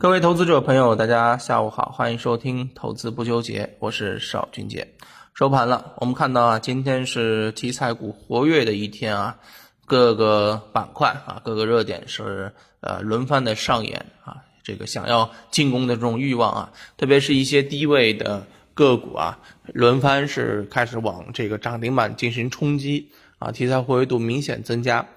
[0.00, 4.94] 各位投资者朋友，大家下午好，欢迎收听《投资不纠结》，我是邵军杰。
[5.34, 9.38] 收盘了，我们看到啊，今天是题材股活跃的一天啊，
[9.86, 23.10] 各个板块啊，各个热点是呃轮番的上演啊，这个想要进攻的这种欲望啊，特别是一些低位的个股啊，轮番是开始往这个涨停板进行冲击
[23.40, 25.08] 啊，题材活跃度明显增加，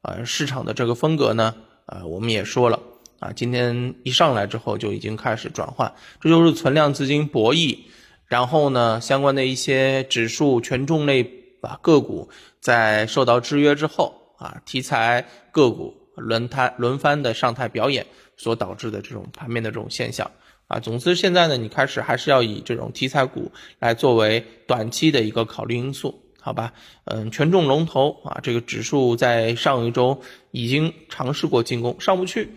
[0.00, 1.54] 呃，市场的这个风格呢，
[1.84, 2.80] 呃，我们也说了。
[3.20, 7.78] 啊，今天一上来之后就已经开始转换，这就是存量资金博弈。
[8.26, 11.28] 然后呢，相关的一些指数权重类
[11.60, 12.30] 啊个股
[12.60, 18.06] 在受到制约之后啊，题材个股轮台轮番的上台表演
[18.36, 20.30] 所导致的这种盘面的这种现象
[20.68, 20.78] 啊。
[20.78, 23.50] 总之，现在呢，你开始还是要以这种题材股
[23.80, 26.72] 来作为短期的一个考虑因素，好吧？
[27.06, 32.48] 嗯，权重龙头啊，这个指数在上一周已经尝试过进攻，上不去。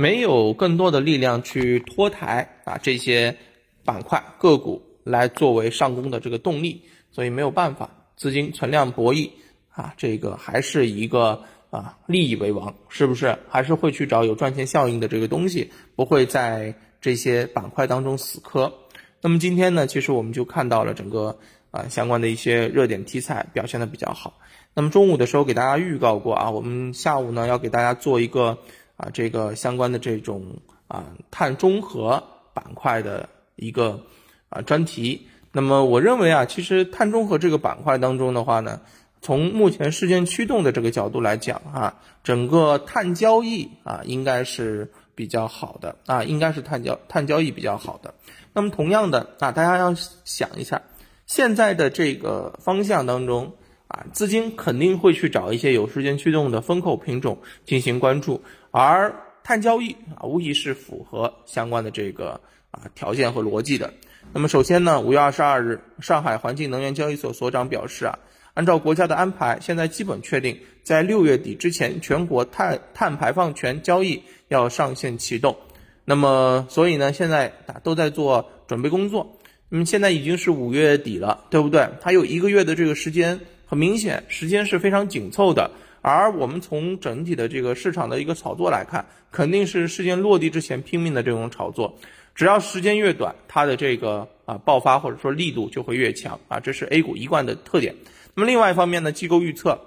[0.00, 3.36] 没有更多的力量去拖抬啊这些
[3.84, 9.28] 板块个股来作为上攻的这个动力，所以没有办法，资金存量博弈
[9.68, 13.36] 啊，这个还是一个啊利益为王，是不是？
[13.50, 18.72] 还是会去找有赚钱效应的这个东西，不会在这些板块当中死磕。
[19.20, 21.38] 那么今天呢，其实我们就看到了整个
[21.72, 24.38] 啊相关的一些热点题材表现的比较好。
[24.72, 28.56] 那么中午的时候给大家预告过啊，我们下午呢要给大家做一个。
[29.00, 30.44] 啊，这个相关的这种
[30.88, 34.02] 啊碳中和板块的一个
[34.50, 35.26] 啊专题。
[35.52, 38.82] 那么我认为啊，其实碳中和这个板块当中的话呢，
[39.22, 48.12] 从目前事件驱动的这个角度来讲啊，整个碳交易啊应该是比较好的啊，应该是碳交碳交易比较好的。
[48.52, 49.94] 那么同样的啊，大家要
[50.26, 50.82] 想一下，
[51.24, 53.54] 现在的这个方向当中。
[53.90, 63.92] 啊，资金肯定会去找一些有时间驱动的风口品种进行关注，而碳交易啊，无疑是符合相关的这个啊条件和逻辑的。
[64.32, 68.16] 那么首先呢，五月二十二日，上海环境能源交易所所长表示啊，
[68.54, 75.56] 按照国家的安排，现在基本确定在六月底之前，全国碳碳排放权交易要上线启动。
[76.04, 79.36] 那么，所以呢，现在啊都在做准备工作。
[79.68, 81.88] 那么现在已经是五月底了，对不对？
[82.00, 83.40] 还有一个月的这个时间。
[83.70, 85.70] 很明显，时间是非常紧凑的，
[86.02, 91.96] 而我们从整体的这个市场的一个炒作来看，肯定是事件落地之前拼命的这种炒作。
[92.34, 97.94] 只要时间越短，它的这个啊爆发或者说力度就会越强啊，这是 A 股一贯的特点。
[98.34, 99.82] 那么另外一方面呢，机构预测，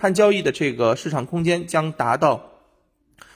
[0.00, 2.50] 碳交易的这个市场空间将达到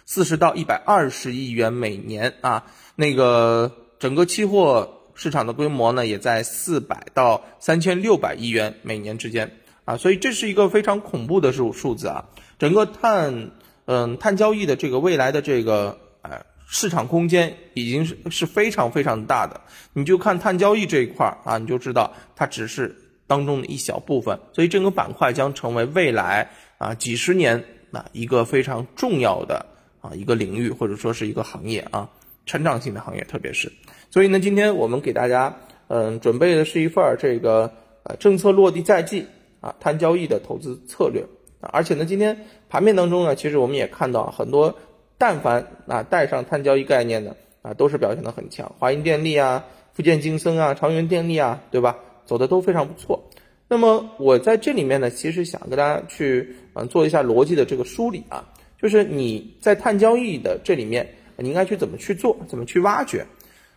[0.07, 2.65] 四十到一百二十亿元每年啊，
[2.97, 4.95] 那个整个期货。
[5.19, 9.51] 市场的规模呢，也在四百到三千六百亿元每年之间
[9.85, 12.25] 啊，所以这是一个非常恐怖的数数字啊。
[12.57, 13.51] 整个碳，
[13.87, 19.61] 嗯，碳交易的这个未来的这个呃市场空间已经是是非常非常大的。
[19.93, 22.95] 你就看碳交易这一块儿啊，你就知道它只是
[23.27, 26.49] 当中的一小部分，所以这个板块将成为未来
[26.79, 29.67] 啊几十年啊一个非常重要的
[30.01, 32.09] 啊一个领域或者说是一个行业啊。
[32.49, 33.71] 成长性的行业，特别是，
[34.11, 35.55] 所以呢，今天我们给大家，
[35.89, 37.71] 嗯，准备的是一份儿这个
[38.05, 39.27] 呃政策落地在即
[39.61, 41.23] 啊，碳交易的投资策略
[41.61, 44.75] 啊，而且呢，今天盘面当中呢，其实我们也看到很多，
[45.19, 51.99] 但凡啊带上碳交易概念的啊，都是表现的很强，华银电力啊、福建金森啊、长源电力啊，对吧？
[52.25, 53.29] 走的都非常不错。
[53.69, 58.49] 那么我在这里面呢，其实想跟大家去嗯做一下逻辑的这个梳理啊，
[58.81, 61.07] 就是你在碳交易的这里面。
[61.41, 63.27] 你应该去怎么去做，怎么去挖掘？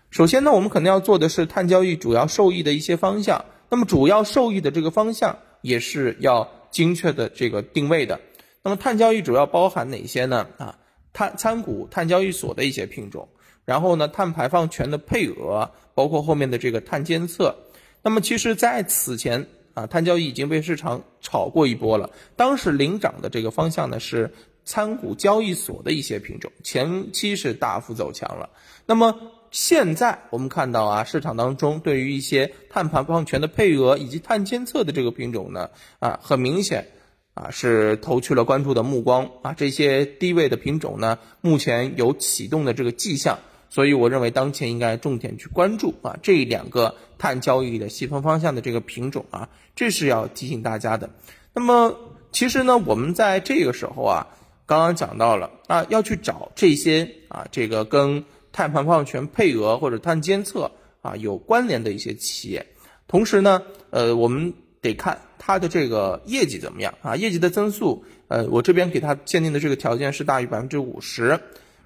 [0.10, 3.46] 首先呢，我们肯定要做的是碳交易主要受益的一些方向。
[3.70, 8.20] 那么主要受益的这个方向也是要精确的这个定位的。
[8.64, 10.48] 那么碳交易主要包含哪些呢？
[10.58, 10.80] 啊，
[11.14, 13.30] 碳参股碳交易所的一些品种，
[13.64, 17.56] 然后呢，碳排放权的配额，包括后面的这个碳监测。
[18.02, 19.46] 那么其实在此前
[19.76, 22.10] 啊，碳交易已经被市场炒过一波了。
[22.36, 24.34] 当时领涨的这个方向呢是。
[24.64, 28.50] 参股交易所的一些品种，前期是大幅走强了。
[28.86, 29.18] 那么
[29.52, 35.70] 现在我们看到啊，市场当中对于一些碳排放权的配额以及碳监测的这个品种呢，
[36.00, 36.88] 啊，很明显
[37.34, 39.54] 啊是投去了关注的目光啊。
[39.54, 51.10] 这些低位的品种呢，目前有启动的这个迹象，所以我认为当前应该重点去关注啊这两个碳交易的细分方向的这个品种啊，这是要提醒大家的。
[51.54, 52.00] 那么
[52.32, 54.28] 其实呢，我们在这个时候啊。
[54.72, 58.24] 刚刚讲到了啊，要去找这些啊，这个跟
[58.54, 60.72] 碳排放权配额或者碳监测
[61.02, 62.66] 啊有关联的一些企业。
[63.06, 71.38] 同时呢，呃，我们得看它的这个业绩怎么样啊，业绩的增速，呃，我这边给它限定的这个条件是大于百分之五十。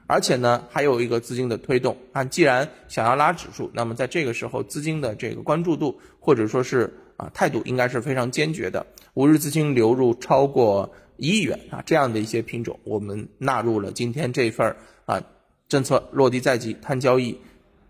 [0.05, 2.23] 而且呢还有一个资金的推动啊。
[2.23, 8.85] 既然想要拉指数，那么在这个时候资金的这个关注度或者说是啊态度应该是非常坚决的。
[9.15, 15.21] 五日资金流入超过一亿元啊，这样的一些品种我们纳入了今天这份儿啊
[15.67, 17.37] 政策落地在即碳交易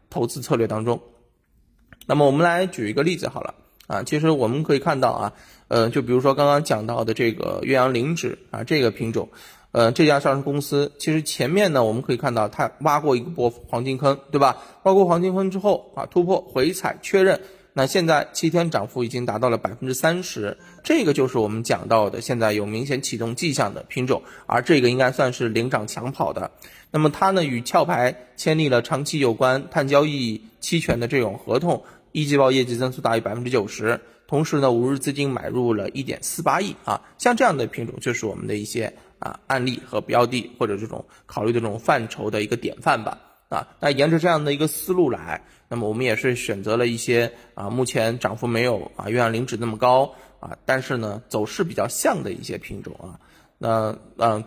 [0.09, 1.01] 投资策略当中。
[2.05, 3.55] 那么我们来举一个例子好了
[3.87, 5.33] 啊，其实我们可以看到啊。
[5.67, 9.27] 呃，就比如说刚刚讲到的这个岳阳零脂啊，这个品种，
[9.71, 14.57] 呃，这家上市公司其实前面呢，我们可以看到它挖过一个波黄金坑，对吧？
[14.83, 17.41] 挖过黄金坑之后啊，突破回踩确认，
[17.77, 26.51] 那现在七天涨幅已经达到了百分之三十，这个就是我们讲到的现在有明显启动迹象的品种，而这个应该算是领涨抢跑的。
[26.89, 31.83] 那么它呢，与壳牌签订了长期有关碳交易期权的这种合同，
[32.13, 33.99] 一季报业绩增速大于百分之九十。
[34.25, 43.19] 同时呢，五日资金买入了一点四八亿啊，像这样的品种就是我们的一些啊案例和标的或者这种考虑的这种范畴的一个典范吧
[43.49, 43.67] 啊。
[43.79, 53.19] 那沿着这样的一个思路来，那么我们也是选择了一些啊目前涨幅没有啊月阳零脂那么高啊，但是呢走势比较像的一些品种啊。
[53.57, 54.43] 那嗯，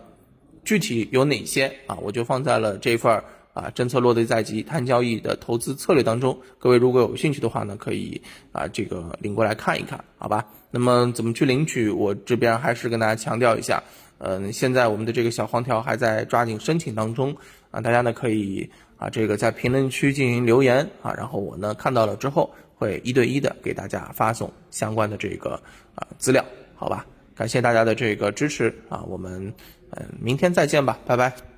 [0.63, 3.23] 具体有哪些啊，我就放在了这份儿。
[3.51, 8.21] 啊，政策落地在即，碳交易的投资策略当中，各位如果有兴趣的话呢，可以
[8.53, 10.45] 啊这个领过来看一看，好吧？
[10.71, 11.89] 那么怎么去领取？
[11.89, 13.83] 我这边还是跟大家强调一下，
[14.19, 17.35] 嗯，现在我们的这个小黄条还在抓紧申请当中
[17.71, 18.69] 啊，大家呢可以
[18.99, 25.59] 啊这个在评论区进行留言啊，然后我呢看到了之后会一对一的给大家发送相关的这个
[25.95, 27.05] 啊资料，好吧？
[27.33, 29.53] 感谢大家的这个支持啊，我们
[29.91, 31.48] 嗯明天再见吧，拜拜。